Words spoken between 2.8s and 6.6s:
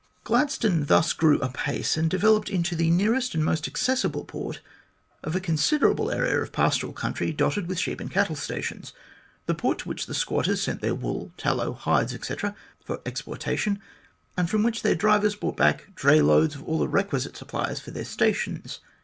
nearest and most accessible port of a considerable area of